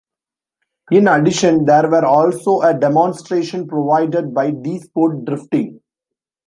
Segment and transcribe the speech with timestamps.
[0.89, 5.79] In addition, there were also a demonstration provided by D-Sport Drifting.